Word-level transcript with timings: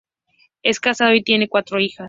Es 0.63 0.79
casado 0.79 1.13
y 1.13 1.21
tiene 1.21 1.47
cuatro 1.47 1.79
hijas. 1.79 1.99